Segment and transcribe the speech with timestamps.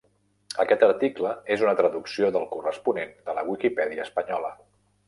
[0.63, 4.57] Aquest article és una traducció del corresponent de la Wikipedia espanyola.